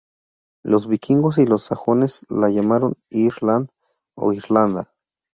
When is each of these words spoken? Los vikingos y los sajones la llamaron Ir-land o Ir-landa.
Los 0.63 0.87
vikingos 0.87 1.37
y 1.37 1.45
los 1.45 1.61
sajones 1.61 2.25
la 2.27 2.49
llamaron 2.49 2.95
Ir-land 3.11 3.69
o 4.17 4.33
Ir-landa. 4.33 4.91